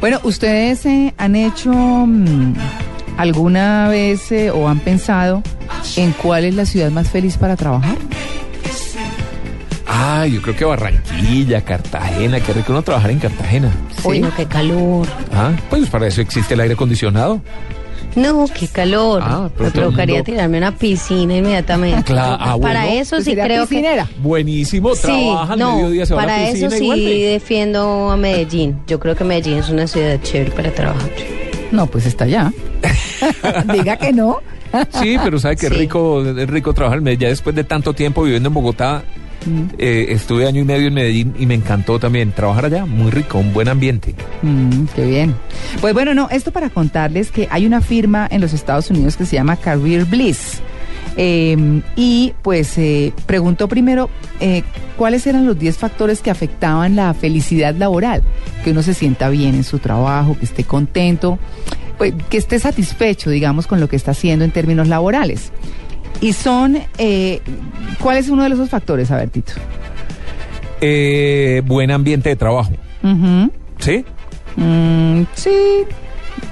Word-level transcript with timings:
Bueno, 0.00 0.18
¿ustedes 0.22 0.86
eh, 0.86 1.12
han 1.18 1.36
hecho 1.36 1.72
mm, 1.72 2.54
alguna 3.18 3.88
vez 3.88 4.32
eh, 4.32 4.50
o 4.50 4.66
han 4.66 4.78
pensado 4.78 5.42
en 5.96 6.12
cuál 6.12 6.44
es 6.44 6.54
la 6.54 6.64
ciudad 6.64 6.90
más 6.90 7.10
feliz 7.10 7.36
para 7.36 7.54
trabajar? 7.54 7.96
Ah, 9.86 10.26
yo 10.26 10.40
creo 10.40 10.56
que 10.56 10.64
Barranquilla, 10.64 11.60
Cartagena, 11.62 12.40
qué 12.40 12.54
rico 12.54 12.72
no 12.72 12.80
trabajar 12.80 13.10
en 13.10 13.18
Cartagena. 13.18 13.70
Uy, 14.02 14.20
no, 14.20 14.34
qué 14.34 14.46
calor. 14.46 15.06
Ah, 15.34 15.52
pues 15.68 15.90
para 15.90 16.06
eso 16.06 16.22
existe 16.22 16.54
el 16.54 16.60
aire 16.60 16.74
acondicionado. 16.74 17.42
No, 18.16 18.46
qué 18.58 18.66
calor. 18.68 19.22
Ah, 19.24 19.48
Me 19.58 19.70
provocaría 19.70 20.16
mundo- 20.16 20.24
tirarme 20.32 20.56
a 20.58 20.60
una 20.60 20.76
piscina 20.76 21.36
inmediatamente. 21.36 22.02
Claro, 22.04 22.36
ah, 22.40 22.58
Para 22.60 22.92
eso 22.92 23.18
sí 23.18 23.24
¿Sería 23.24 23.44
creo 23.44 23.62
que... 23.66 23.68
piscinera? 23.76 24.08
Buenísimo, 24.22 24.94
Sí, 24.94 25.02
trabaja 25.02 25.52
al 25.52 25.58
no, 25.58 25.76
mediodía, 25.76 26.06
se 26.06 26.14
va 26.14 26.22
a 26.22 26.26
la 26.26 26.32
para 26.32 26.48
eso 26.50 26.70
sí 26.70 27.22
defiendo 27.22 28.10
a 28.10 28.16
Medellín. 28.16 28.80
Yo 28.86 28.98
creo 28.98 29.14
que 29.14 29.24
Medellín 29.24 29.58
es 29.58 29.68
una 29.68 29.86
ciudad 29.86 30.18
chévere 30.22 30.50
para 30.50 30.70
trabajar. 30.72 31.10
No, 31.70 31.86
pues 31.86 32.06
está 32.06 32.24
allá. 32.24 32.52
Diga 33.72 33.96
que 33.96 34.12
no. 34.12 34.38
Sí, 35.00 35.16
pero 35.22 35.38
sabe 35.38 35.56
que 35.56 35.68
Sí. 35.68 35.74
rico, 35.74 36.22
es 36.24 36.48
rico 36.48 36.72
trabajar 36.74 36.98
en 36.98 37.04
Medellín. 37.04 37.20
Ya 37.22 37.28
después 37.28 37.54
de 37.56 37.64
tanto 37.64 37.92
tiempo 37.92 38.22
viviendo 38.22 38.48
en 38.48 38.54
Bogotá, 38.54 39.02
eh, 39.78 40.06
estuve 40.10 40.46
año 40.46 40.60
y 40.60 40.64
medio 40.64 40.88
en 40.88 40.94
Medellín 40.94 41.34
y 41.38 41.46
me 41.46 41.54
encantó 41.54 41.98
también 41.98 42.32
trabajar 42.32 42.66
allá. 42.66 42.86
Muy 42.86 43.10
rico, 43.10 43.38
un 43.38 43.52
buen 43.52 43.68
ambiente. 43.68 44.14
Mm, 44.42 44.84
qué 44.94 45.06
bien. 45.06 45.34
Pues 45.80 45.94
bueno, 45.94 46.14
no, 46.14 46.28
esto 46.30 46.52
para 46.52 46.70
contarles 46.70 47.30
que 47.30 47.48
hay 47.50 47.66
una 47.66 47.80
firma 47.80 48.28
en 48.30 48.40
los 48.40 48.52
Estados 48.52 48.90
Unidos 48.90 49.16
que 49.16 49.26
se 49.26 49.36
llama 49.36 49.56
Career 49.56 50.04
Bliss. 50.04 50.60
Eh, 51.16 51.82
y 51.96 52.34
pues 52.42 52.78
eh, 52.78 53.12
preguntó 53.26 53.68
primero 53.68 54.08
eh, 54.38 54.62
cuáles 54.96 55.26
eran 55.26 55.44
los 55.44 55.58
10 55.58 55.76
factores 55.76 56.20
que 56.20 56.30
afectaban 56.30 56.96
la 56.96 57.12
felicidad 57.14 57.74
laboral, 57.74 58.22
que 58.64 58.70
uno 58.70 58.82
se 58.82 58.94
sienta 58.94 59.28
bien 59.28 59.54
en 59.54 59.64
su 59.64 59.78
trabajo, 59.80 60.36
que 60.38 60.44
esté 60.44 60.64
contento, 60.64 61.38
pues, 61.98 62.14
que 62.30 62.38
esté 62.38 62.58
satisfecho, 62.58 63.30
digamos, 63.30 63.66
con 63.66 63.80
lo 63.80 63.88
que 63.88 63.96
está 63.96 64.12
haciendo 64.12 64.44
en 64.44 64.50
términos 64.50 64.88
laborales. 64.88 65.52
Y 66.20 66.32
son, 66.34 66.78
eh, 66.98 67.40
¿cuál 68.00 68.18
es 68.18 68.28
uno 68.28 68.42
de 68.42 68.50
esos 68.50 68.68
factores? 68.68 69.10
A 69.10 69.16
ver, 69.16 69.30
Tito. 69.30 69.52
Eh, 70.80 71.62
buen 71.64 71.90
ambiente 71.90 72.28
de 72.28 72.36
trabajo. 72.36 72.72
¿Sí? 73.78 74.04
Mm, 74.56 75.22
sí, 75.34 75.50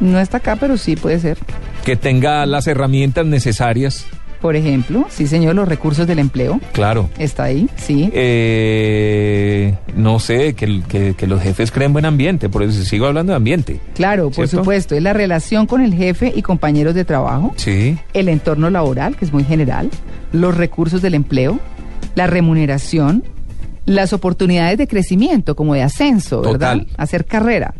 no 0.00 0.18
está 0.18 0.38
acá, 0.38 0.56
pero 0.56 0.76
sí 0.76 0.96
puede 0.96 1.20
ser. 1.20 1.38
Que 1.84 1.96
tenga 1.96 2.46
las 2.46 2.66
herramientas 2.66 3.26
necesarias. 3.26 4.06
Por 4.40 4.54
ejemplo, 4.54 5.04
sí 5.10 5.26
señor, 5.26 5.56
los 5.56 5.66
recursos 5.68 6.06
del 6.06 6.20
empleo. 6.20 6.60
Claro. 6.72 7.10
Está 7.18 7.44
ahí, 7.44 7.68
sí. 7.76 8.08
Eh, 8.12 9.74
no 9.96 10.20
sé, 10.20 10.54
que, 10.54 10.64
el- 10.64 10.82
que- 10.84 11.14
que 11.14 11.26
los 11.26 11.42
jefes 11.42 11.70
creen 11.72 11.92
buen 11.92 12.04
ambiente, 12.04 12.48
por 12.48 12.62
eso 12.62 12.82
sigo 12.84 13.06
hablando 13.06 13.32
de 13.32 13.36
ambiente. 13.36 13.80
Claro, 13.94 14.30
por 14.30 14.46
supuesto. 14.46 14.94
Es 14.94 15.02
la 15.02 15.12
relación 15.12 15.66
con 15.66 15.80
el 15.80 15.92
jefe 15.94 16.32
y 16.34 16.42
compañeros 16.42 16.94
de 16.94 17.04
trabajo, 17.04 17.52
Sí. 17.56 17.98
el 18.14 18.28
entorno 18.28 18.70
laboral, 18.70 19.16
que 19.16 19.24
es 19.24 19.32
muy 19.32 19.42
general, 19.44 19.90
los 20.32 20.56
recursos 20.56 21.02
del 21.02 21.14
empleo, 21.14 21.58
la 22.14 22.26
remuneración, 22.26 23.24
las 23.86 24.12
oportunidades 24.12 24.78
de 24.78 24.86
crecimiento, 24.86 25.56
como 25.56 25.74
de 25.74 25.82
ascenso, 25.82 26.42
¿verdad? 26.42 26.82
Hacer 26.96 27.24
carrera. 27.24 27.74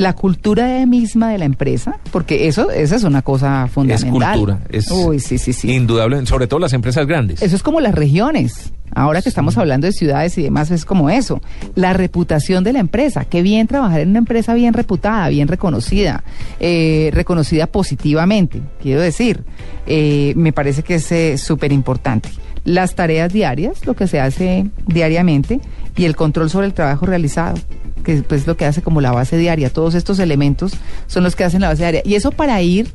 La 0.00 0.14
cultura 0.14 0.86
misma 0.86 1.30
de 1.30 1.36
la 1.36 1.44
empresa, 1.44 1.98
porque 2.10 2.48
eso, 2.48 2.70
esa 2.70 2.96
es 2.96 3.04
una 3.04 3.20
cosa 3.20 3.64
Es 3.66 3.72
fundamental. 3.72 4.32
cultura. 4.38 4.60
Es 4.70 4.90
Uy, 4.90 5.20
sí, 5.20 5.36
sí, 5.36 5.52
sí. 5.52 5.70
Indudable, 5.70 6.24
sobre 6.24 6.46
todo 6.46 6.58
las 6.58 6.72
empresas 6.72 7.06
grandes. 7.06 7.42
Eso 7.42 7.54
es 7.54 7.62
como 7.62 7.80
las 7.80 7.94
regiones. 7.94 8.72
Ahora 8.94 9.20
que 9.20 9.28
estamos 9.28 9.58
hablando 9.58 9.86
de 9.86 9.92
ciudades 9.92 10.38
y 10.38 10.42
demás, 10.42 10.70
es 10.70 10.86
como 10.86 11.10
eso. 11.10 11.42
La 11.74 11.92
reputación 11.92 12.64
de 12.64 12.72
la 12.72 12.80
empresa. 12.80 13.26
Qué 13.26 13.42
bien 13.42 13.66
trabajar 13.66 14.00
en 14.00 14.08
una 14.08 14.20
empresa 14.20 14.54
bien 14.54 14.72
reputada, 14.72 15.28
bien 15.28 15.48
reconocida, 15.48 16.24
eh, 16.60 17.10
reconocida 17.12 17.66
positivamente, 17.66 18.62
quiero 18.80 19.02
decir. 19.02 19.44
Eh, 19.86 20.32
me 20.34 20.54
parece 20.54 20.82
que 20.82 20.94
es 20.94 21.12
eh, 21.12 21.36
súper 21.36 21.72
importante. 21.72 22.30
Las 22.64 22.94
tareas 22.94 23.32
diarias, 23.32 23.84
lo 23.84 23.94
que 23.94 24.06
se 24.06 24.18
hace 24.18 24.66
diariamente, 24.86 25.60
y 25.94 26.06
el 26.06 26.16
control 26.16 26.48
sobre 26.48 26.66
el 26.66 26.72
trabajo 26.72 27.04
realizado, 27.04 27.56
que 28.02 28.22
pues, 28.22 28.42
es 28.42 28.46
lo 28.46 28.56
que 28.56 28.64
hace 28.66 28.82
como 28.82 29.00
la 29.00 29.12
base 29.12 29.36
diaria. 29.38 29.70
Todos 29.70 29.94
estos 29.94 30.18
elementos 30.18 30.72
son 31.06 31.24
los 31.24 31.36
que 31.36 31.44
hacen 31.44 31.60
la 31.60 31.68
base 31.68 31.82
diaria. 31.82 32.02
Y 32.04 32.14
eso 32.14 32.30
para 32.32 32.60
ir 32.62 32.88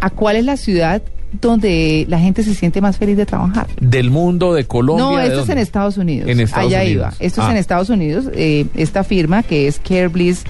a 0.00 0.10
cuál 0.10 0.36
es 0.36 0.44
la 0.44 0.56
ciudad 0.56 1.02
donde 1.40 2.06
la 2.08 2.18
gente 2.18 2.42
se 2.42 2.54
siente 2.54 2.80
más 2.80 2.96
feliz 2.96 3.16
de 3.16 3.26
trabajar. 3.26 3.66
Del 3.80 4.10
mundo, 4.10 4.54
de 4.54 4.64
Colombia. 4.64 5.04
No, 5.04 5.16
¿de 5.16 5.26
esto 5.26 5.42
es 5.42 5.48
en 5.50 5.58
Estados 5.58 5.98
Unidos. 5.98 6.28
En 6.30 6.40
Estados 6.40 6.68
Allá 6.72 6.82
Unidos. 6.82 6.94
iba. 6.94 7.26
Esto 7.26 7.40
es 7.42 7.46
Ah. 7.48 7.50
en 7.50 7.56
Estados 7.58 7.90
Unidos. 7.90 8.24
Eh, 8.32 8.66
esta 8.74 9.04
firma 9.04 9.42
que 9.42 9.66
es 9.68 9.78
CareBliss, 9.80 10.44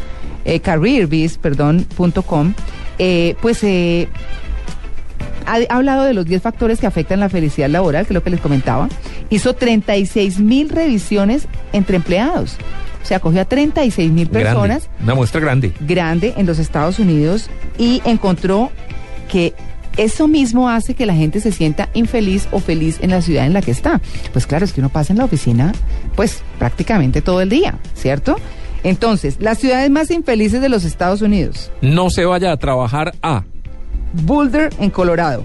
eh, 0.44 0.60
CareerBiz, 0.60 1.38
perdón, 1.38 1.86
punto 1.96 2.22
com, 2.22 2.52
eh, 2.98 3.34
pues 3.42 3.64
eh, 3.64 4.06
ha, 5.46 5.56
ha 5.68 5.76
hablado 5.76 6.04
de 6.04 6.14
los 6.14 6.24
10 6.26 6.42
factores 6.42 6.78
que 6.78 6.86
afectan 6.86 7.20
la 7.20 7.28
felicidad 7.28 7.68
laboral, 7.70 8.04
que 8.06 8.12
es 8.12 8.14
lo 8.14 8.22
que 8.22 8.30
les 8.30 8.40
comentaba. 8.40 8.88
Hizo 9.30 9.54
36 9.54 10.38
mil 10.40 10.68
revisiones 10.68 11.48
entre 11.72 11.96
empleados. 11.96 12.56
O 13.06 13.08
sea, 13.08 13.20
cogió 13.20 13.40
a 13.40 13.44
36 13.44 14.10
mil 14.10 14.26
Grande, 14.28 14.44
personas 14.50 14.88
Una 15.00 15.14
muestra 15.14 15.40
grande. 15.40 15.72
grande 15.78 16.34
en 16.36 16.44
los 16.44 16.58
Estados 16.58 16.98
Unidos 16.98 17.48
y 17.78 18.02
encontró 18.04 18.72
que 19.30 19.54
eso 19.96 20.26
mismo 20.26 20.68
hace 20.68 20.94
que 20.94 21.06
la 21.06 21.14
gente 21.14 21.38
se 21.38 21.52
sienta 21.52 21.88
infeliz 21.94 22.48
o 22.50 22.58
feliz 22.58 22.98
en 23.02 23.10
la 23.10 23.22
ciudad 23.22 23.46
en 23.46 23.52
la 23.52 23.62
que 23.62 23.70
está. 23.70 24.00
Pues 24.32 24.44
claro, 24.48 24.64
es 24.64 24.72
que 24.72 24.80
uno 24.80 24.88
pasa 24.88 25.12
en 25.12 25.20
la 25.20 25.24
oficina 25.24 25.72
pues 26.16 26.42
prácticamente 26.58 27.22
todo 27.22 27.40
el 27.42 27.48
día, 27.48 27.78
¿cierto? 27.94 28.34
Entonces, 28.82 29.36
las 29.38 29.58
ciudades 29.58 29.88
más 29.88 30.10
infelices 30.10 30.60
de 30.60 30.68
los 30.68 30.82
Estados 30.82 31.22
Unidos. 31.22 31.70
No 31.82 32.10
se 32.10 32.24
vaya 32.24 32.50
a 32.50 32.56
trabajar 32.56 33.14
a. 33.22 33.44
Boulder 34.14 34.70
en 34.80 34.90
Colorado. 34.90 35.44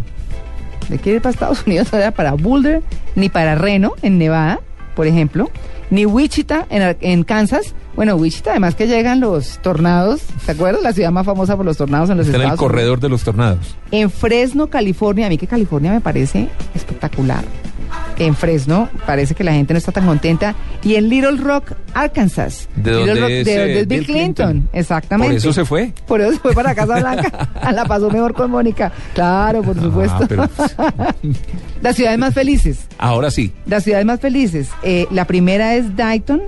¿De 0.89 0.97
quiere 0.97 1.17
ir 1.17 1.21
para 1.21 1.33
Estados 1.33 1.61
Unidos? 1.67 1.89
No 1.93 1.99
era 1.99 2.09
para 2.09 2.33
Boulder, 2.33 2.81
ni 3.13 3.29
para 3.29 3.53
Reno 3.53 3.93
en 4.01 4.17
Nevada, 4.17 4.61
por 4.95 5.05
ejemplo, 5.05 5.51
ni 5.91 6.05
Wichita 6.07 6.65
en, 6.69 7.23
Kansas. 7.23 7.75
Bueno, 7.95 8.15
Wichita, 8.15 8.51
además 8.51 8.73
que 8.73 8.87
llegan 8.87 9.19
los 9.19 9.59
tornados, 9.61 10.21
¿te 10.45 10.53
acuerdas? 10.53 10.81
La 10.81 10.93
ciudad 10.93 11.11
más 11.11 11.25
famosa 11.25 11.55
por 11.55 11.65
los 11.65 11.77
tornados 11.77 12.09
en 12.09 12.17
los 12.17 12.25
Está 12.25 12.37
en 12.37 12.41
el 12.41 12.47
Estados 12.47 12.59
Unidos. 12.61 12.71
corredor 12.71 12.99
de 12.99 13.09
los 13.09 13.23
tornados. 13.23 13.75
En 13.91 14.09
Fresno, 14.09 14.67
California, 14.67 15.27
a 15.27 15.29
mí 15.29 15.37
que 15.37 15.45
California 15.47 15.91
me 15.91 16.01
parece 16.01 16.47
espectacular. 16.73 17.43
En 18.17 18.35
Fresno 18.35 18.89
parece 19.05 19.33
que 19.33 19.43
la 19.43 19.53
gente 19.53 19.73
no 19.73 19.77
está 19.79 19.91
tan 19.91 20.05
contenta. 20.05 20.53
Y 20.83 20.95
en 20.95 21.09
Little 21.09 21.37
Rock, 21.37 21.73
Arkansas. 21.93 22.67
¿De 22.75 22.91
Little 22.91 23.05
dónde 23.07 23.21
Rock, 23.21 23.29
es, 23.31 23.45
de 23.45 23.53
eh, 23.53 23.57
donde 23.57 23.79
es 23.81 23.87
Bill 23.87 23.97
Bill 23.99 24.05
Clinton. 24.05 24.49
Clinton? 24.51 24.69
Exactamente. 24.73 25.29
Por 25.29 25.37
eso 25.37 25.53
se 25.53 25.65
fue. 25.65 25.93
Por 26.07 26.21
eso 26.21 26.31
se 26.33 26.37
fue 26.39 26.53
para 26.53 26.75
Casa 26.75 26.99
Blanca. 26.99 27.49
la 27.73 27.85
pasó 27.85 28.09
mejor 28.11 28.33
con 28.33 28.51
Mónica. 28.51 28.91
Claro, 29.15 29.61
por 29.63 29.79
supuesto. 29.79 30.17
Ah, 30.21 30.25
pero- 30.27 30.49
Las 31.81 31.95
ciudades 31.95 32.19
más 32.19 32.33
felices. 32.33 32.85
Ahora 32.99 33.31
sí. 33.31 33.53
Las 33.65 33.83
ciudades 33.83 34.05
más 34.05 34.19
felices. 34.19 34.69
Eh, 34.83 35.07
la 35.11 35.25
primera 35.25 35.73
es 35.75 35.95
Dayton, 35.95 36.41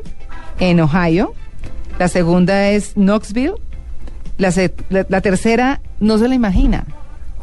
en 0.59 0.79
Ohio. 0.79 1.33
La 1.97 2.07
segunda 2.07 2.69
es 2.69 2.93
Knoxville. 2.93 3.53
La, 4.37 4.51
la- 4.89 5.05
la 5.09 5.21
tercera 5.21 5.81
no 5.99 6.17
se 6.17 6.27
la 6.27 6.35
imagina. 6.35 6.85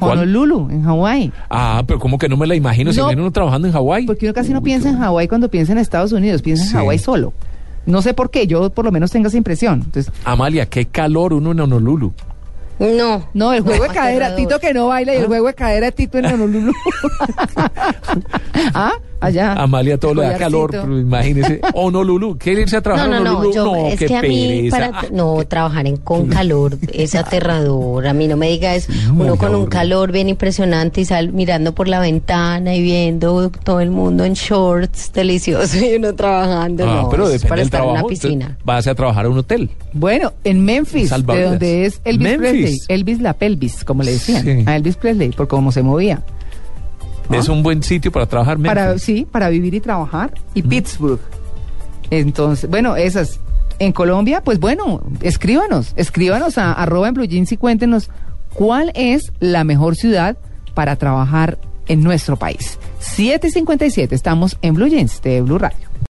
¿Cuál? 0.01 0.19
Honolulu, 0.19 0.69
en 0.71 0.83
Hawái. 0.83 1.33
Ah, 1.49 1.83
pero 1.87 1.99
como 2.01 2.19
que 2.19 2.29
no 2.29 2.37
me 2.37 2.47
la 2.47 2.55
imagino. 2.55 2.93
Si 2.93 2.99
No. 2.99 3.07
viene 3.07 3.23
uno 3.23 3.31
trabajando 3.31 3.69
en 3.69 3.73
Hawái. 3.75 4.07
Porque 4.07 4.27
uno 4.27 4.35
casi 4.35 4.53
no 4.53 4.63
piensa 4.63 4.89
en 4.89 4.99
Hawái 4.99 5.29
cuando 5.29 5.49
piensa 5.49 5.73
en 5.73 5.79
Estados 5.79 6.13
Unidos, 6.13 6.43
piensa 6.43 6.65
en. 6.65 6.73
Hawái 6.73 6.99
solo. 6.99 7.33
No 7.87 8.03
sé 8.03 8.13
por 8.15 8.31
qué, 8.31 8.47
yo 8.47 8.71
por 8.71 8.85
lo 8.85 8.93
menos 8.93 9.11
tengo 9.11 9.29
esa 9.29 9.37
impresión. 9.37 9.83
Entonces, 9.85 10.13
Amalia, 10.25 10.67
qué 10.67 10.87
calor 10.87 11.33
uno 11.33 11.53
en 11.53 11.61
Honolulu. 11.61 12.13
No. 12.79 13.27
no, 13.35 13.53
el 13.53 13.61
juego 13.63 13.85
de 13.85 13.91
cadera. 13.91 14.35
Tito 14.37 14.59
que 14.59 14.73
no 14.73 14.89
baila 14.89 15.15
y 15.15 15.19
el 15.19 15.27
juego 15.27 15.47
de 15.49 15.55
cadera 15.55 15.87
de 15.87 15.93
Tito 15.93 16.19
en 16.19 16.27
Honolulu. 16.27 16.73
ah, 18.75 18.93
allá. 19.21 19.53
Amalia 19.55 19.99
todo 19.99 20.15
le 20.15 20.23
da 20.23 20.37
calor, 20.37 20.71
pero 20.71 20.99
imagínese. 20.99 21.61
Honolulu, 21.75 22.37
¿quiere 22.39 22.63
irse 22.63 22.77
a 22.77 22.79
No, 22.81 22.83
trabajar 22.83 23.09
no, 23.11 23.17
a 23.17 23.21
no, 23.21 23.31
Honolulu? 23.39 23.55
yo, 23.55 23.77
es 23.89 23.99
qué 23.99 24.07
que 24.07 24.17
a 24.17 24.23
mí, 24.23 24.69
pereza. 24.71 24.91
para, 24.93 25.09
no, 25.13 25.45
trabajar 25.47 25.87
en, 25.87 25.97
con 25.99 26.27
calor 26.29 26.77
es 26.93 27.15
aterrador, 27.15 28.07
a 28.07 28.13
mí 28.13 28.27
no 28.29 28.37
me 28.37 28.49
digas, 28.51 28.89
Muy 29.13 29.27
uno 29.27 29.37
con 29.37 29.55
un 29.55 29.67
calor 29.67 30.13
bien 30.13 30.29
impresionante 30.29 31.01
y 31.01 31.05
sal 31.05 31.33
mirando 31.33 31.75
por 31.75 31.89
la 31.89 32.01
ventana 32.01 32.75
y 32.75 32.83
viendo 32.83 33.51
todo 33.65 33.81
el 33.81 33.91
mundo 33.91 34.25
en 34.25 34.33
shorts, 34.35 35.13
delicioso, 35.13 35.77
y 35.79 35.95
uno 35.97 36.15
trabajando, 36.15 36.85
Ah, 36.89 37.03
no, 37.03 37.09
pero 37.11 37.25
es 37.29 37.43
depende 37.43 37.49
para 37.49 37.63
estar 37.63 37.81
trabajo. 37.81 37.97
en 37.99 38.05
una 38.05 38.09
piscina. 38.09 38.59
Váyase 38.65 38.91
a 38.91 38.95
trabajar 38.95 39.27
a 39.27 39.29
un 39.29 39.39
hotel. 39.39 39.71
Bueno, 39.93 40.33
en 40.45 40.65
Memphis, 40.65 41.11
de 41.11 41.43
donde 41.45 41.85
es 41.87 42.01
Elvis 42.05 42.23
Memphis. 42.39 42.51
Presley. 42.51 42.79
Elvis 42.89 43.21
la 43.21 43.33
pelvis, 43.35 43.85
como 43.85 44.03
le 44.03 44.13
decían. 44.13 44.43
Sí. 44.45 44.65
A 44.67 44.77
Elvis 44.77 44.97
Presley, 44.97 45.31
por 45.31 45.49
cómo 45.49 45.73
se 45.73 45.83
movía. 45.83 46.23
¿Ah? 47.31 47.37
Es 47.37 47.49
un 47.49 47.63
buen 47.63 47.83
sitio 47.83 48.11
para 48.11 48.27
trabajar. 48.27 48.59
Para, 48.59 48.89
Memphis. 48.89 49.03
sí, 49.03 49.27
para 49.31 49.49
vivir 49.49 49.75
y 49.75 49.81
trabajar. 49.81 50.33
Y 50.55 50.63
Pittsburgh. 50.63 51.21
Entonces, 52.11 52.69
bueno, 52.69 52.97
esas. 52.97 53.41
En 53.79 53.93
Colombia, 53.93 54.43
pues 54.45 54.61
bueno, 54.61 55.01
escríbanos, 55.23 55.95
escríbanos 55.97 56.59
a 56.59 56.75
arroba 56.75 57.09
en 57.09 57.15
Blue 57.15 57.25
Jeans 57.25 57.51
y 57.51 57.57
cuéntenos 57.57 58.11
cuál 58.53 58.93
es 58.95 59.33
la 59.41 59.65
mejor 59.65 59.97
ciudad 59.97 60.37
para 60.75 60.97
trabajar 60.97 61.59
en 61.89 62.03
nuestro 62.03 62.37
país. 62.37 62.79
757, 62.99 64.15
estamos 64.15 64.59
en 64.61 64.75
Blue 64.75 64.89
Jeans 64.89 65.23
de 65.23 65.41
Blue 65.41 65.57
Radio. 65.57 65.90